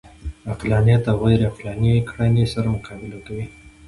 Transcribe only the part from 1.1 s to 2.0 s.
غیرعقلاني